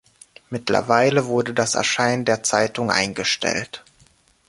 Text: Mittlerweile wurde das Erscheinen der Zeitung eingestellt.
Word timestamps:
Mittlerweile 0.49 1.27
wurde 1.27 1.53
das 1.53 1.75
Erscheinen 1.75 2.25
der 2.25 2.41
Zeitung 2.41 2.89
eingestellt. 2.89 3.83